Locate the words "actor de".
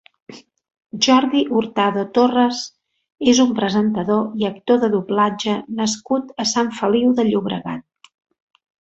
4.53-4.93